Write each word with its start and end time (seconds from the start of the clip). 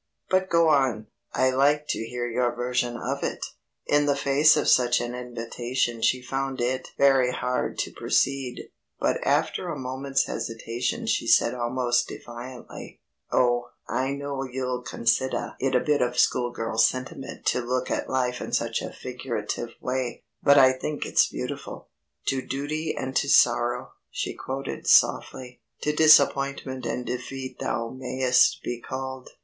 But 0.31 0.49
go 0.49 0.67
on, 0.69 1.09
I'd 1.35 1.53
like 1.53 1.85
to 1.89 2.03
hear 2.03 2.27
your 2.27 2.55
version 2.55 2.97
of 2.97 3.23
it." 3.23 3.45
In 3.85 4.07
the 4.07 4.15
face 4.15 4.57
of 4.57 4.67
such 4.67 4.99
an 4.99 5.13
invitation 5.13 6.01
she 6.01 6.23
found 6.23 6.59
it 6.59 6.87
very 6.97 7.29
hard 7.31 7.77
to 7.81 7.91
proceed, 7.91 8.71
but 8.99 9.19
after 9.23 9.69
a 9.69 9.77
moment's 9.77 10.25
hesitation 10.25 11.05
she 11.05 11.27
said 11.27 11.53
almost 11.53 12.07
defiantly: 12.07 12.99
"Oh, 13.31 13.67
I 13.87 14.13
know 14.15 14.41
you'll 14.43 14.81
considah 14.83 15.55
it 15.59 15.75
a 15.75 15.79
bit 15.79 16.01
of 16.01 16.17
school 16.17 16.49
girl 16.49 16.79
sentiment 16.79 17.45
to 17.49 17.61
look 17.61 17.91
at 17.91 18.09
life 18.09 18.41
in 18.41 18.53
such 18.53 18.81
a 18.81 18.91
figurative 18.91 19.69
way, 19.79 20.23
but 20.41 20.57
I 20.57 20.73
think 20.73 21.05
it's 21.05 21.29
beautiful: 21.29 21.89
"'To 22.25 22.41
duty 22.41 22.97
and 22.97 23.15
to 23.17 23.29
sorrow,'" 23.29 23.91
she 24.09 24.33
quoted 24.33 24.87
softly, 24.87 25.61
"'_to 25.83 25.95
disappointment 25.95 26.87
and 26.87 27.05
defeat 27.05 27.59
thou 27.59 27.89
mayst 27.95 28.63
be 28.63 28.81
called. 28.81 29.29